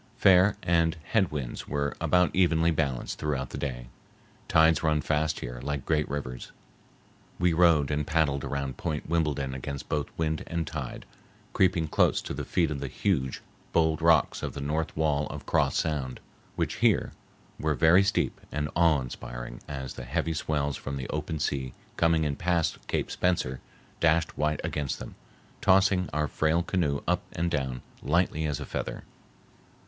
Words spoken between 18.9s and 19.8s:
inspiring